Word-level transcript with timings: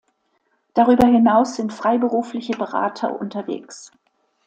Darüber 0.73 1.05
hinaus 1.05 1.53
sind 1.57 1.71
freiberufliche 1.71 2.53
Berater 2.57 3.21
unterwegs. 3.21 3.91